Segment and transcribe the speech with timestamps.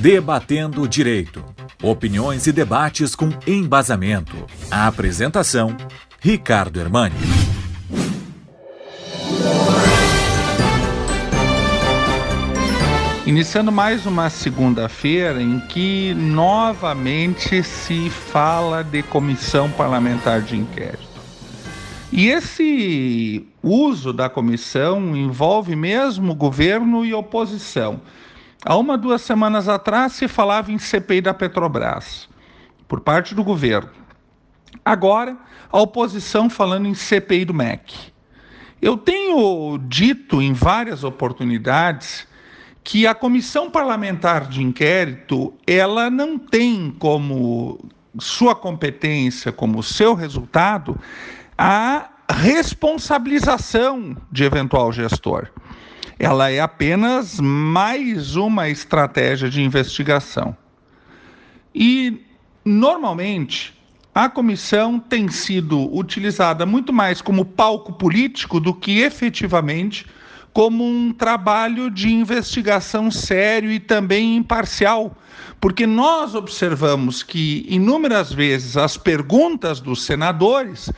[0.00, 1.44] Debatendo Direito.
[1.82, 4.34] Opiniões e debates com embasamento.
[4.70, 5.76] A apresentação:
[6.18, 7.14] Ricardo Hermani.
[13.26, 21.20] Iniciando mais uma segunda-feira em que novamente se fala de comissão parlamentar de inquérito.
[22.10, 28.00] E esse uso da comissão envolve mesmo governo e oposição.
[28.64, 32.28] Há uma, duas semanas atrás se falava em CPI da Petrobras,
[32.86, 33.90] por parte do governo.
[34.84, 35.36] Agora,
[35.72, 38.12] a oposição falando em CPI do MEC.
[38.82, 42.26] Eu tenho dito em várias oportunidades
[42.84, 47.78] que a comissão parlamentar de inquérito ela não tem como
[48.18, 50.98] sua competência, como seu resultado,
[51.56, 55.48] a responsabilização de eventual gestor.
[56.22, 60.54] Ela é apenas mais uma estratégia de investigação.
[61.74, 62.20] E,
[62.62, 63.72] normalmente,
[64.14, 70.04] a comissão tem sido utilizada muito mais como palco político do que efetivamente
[70.52, 75.16] como um trabalho de investigação sério e também imparcial,
[75.58, 80.92] porque nós observamos que inúmeras vezes as perguntas dos senadores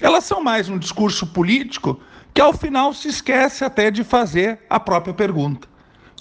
[0.00, 2.00] elas são mais um discurso político
[2.34, 5.68] que ao final se esquece até de fazer a própria pergunta.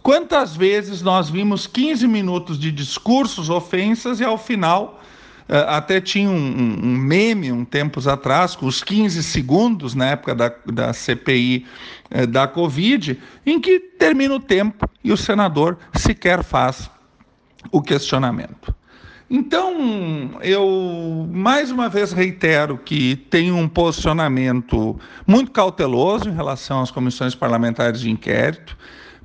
[0.03, 5.01] Quantas vezes nós vimos 15 minutos de discursos, ofensas e ao final
[5.49, 10.35] eh, até tinha um, um, meme um tempos atrás, com os 15 segundos na época
[10.35, 11.65] da, da CPI
[12.11, 16.91] eh, da Covid, em que termina o tempo e o senador sequer faz
[17.71, 18.75] o questionamento.
[19.29, 26.91] Então, eu mais uma vez reitero que tenho um posicionamento muito cauteloso em relação às
[26.91, 28.77] comissões parlamentares de inquérito,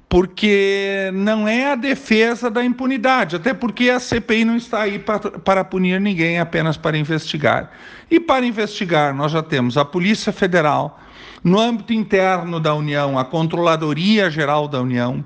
[0.09, 5.19] porque não é a defesa da impunidade, até porque a CPI não está aí para,
[5.19, 7.71] para punir ninguém, apenas para investigar.
[8.11, 10.99] E para investigar, nós já temos a Polícia Federal,
[11.45, 15.23] no âmbito interno da União, a Controladoria Geral da União,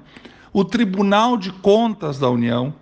[0.53, 2.75] o Tribunal de Contas da União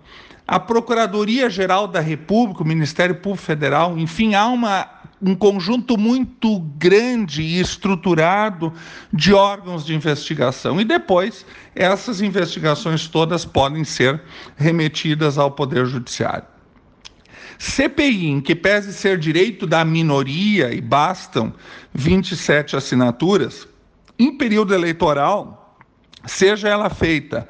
[0.51, 4.85] a Procuradoria-Geral da República, o Ministério Público Federal, enfim, há uma,
[5.21, 8.73] um conjunto muito grande e estruturado
[9.13, 10.81] de órgãos de investigação.
[10.81, 14.21] E depois, essas investigações todas podem ser
[14.57, 16.43] remetidas ao Poder Judiciário.
[17.57, 21.53] CPI, em que pese ser direito da minoria e bastam
[21.93, 23.65] 27 assinaturas,
[24.19, 25.77] em período eleitoral,
[26.25, 27.47] seja ela feita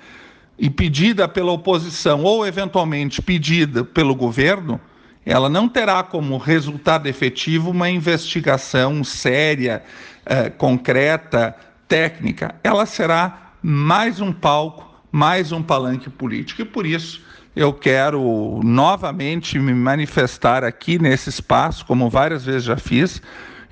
[0.57, 4.79] e pedida pela oposição ou eventualmente pedida pelo governo,
[5.25, 9.83] ela não terá como resultado efetivo uma investigação séria,
[10.25, 11.55] eh, concreta,
[11.87, 12.55] técnica.
[12.63, 16.61] Ela será mais um palco, mais um palanque político.
[16.61, 17.21] E por isso
[17.55, 23.21] eu quero novamente me manifestar aqui nesse espaço, como várias vezes já fiz,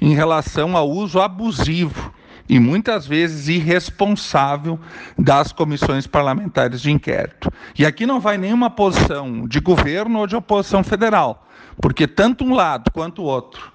[0.01, 2.08] em relação ao uso abusivo
[2.49, 4.79] e muitas vezes irresponsável
[5.17, 7.51] das comissões parlamentares de inquérito.
[7.77, 11.47] E aqui não vai nenhuma posição de governo ou de oposição federal,
[11.79, 13.71] porque tanto um lado quanto o outro,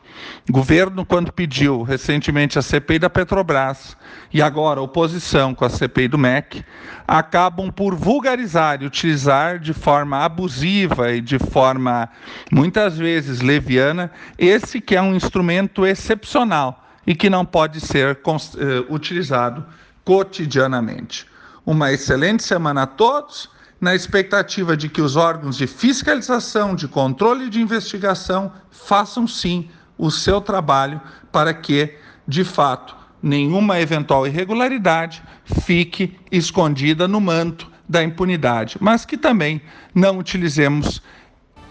[0.51, 3.97] governo quando pediu recentemente a CPI da Petrobras
[4.33, 6.65] e agora oposição com a CPI do MEC,
[7.07, 12.09] acabam por vulgarizar e utilizar de forma abusiva e de forma
[12.51, 18.95] muitas vezes leviana esse que é um instrumento excepcional e que não pode ser uh,
[18.95, 19.65] utilizado
[20.05, 21.27] cotidianamente.
[21.65, 23.49] Uma excelente semana a todos,
[23.81, 29.69] na expectativa de que os órgãos de fiscalização, de controle e de investigação façam sim
[29.97, 31.01] o seu trabalho
[31.31, 31.95] para que,
[32.27, 39.61] de fato, nenhuma eventual irregularidade fique escondida no manto da impunidade, mas que também
[39.95, 41.03] não utilizemos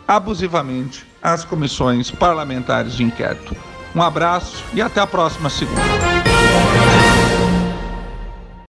[0.07, 3.72] abusivamente as comissões parlamentares de inquérito.
[3.95, 5.81] Um abraço e até a próxima segunda.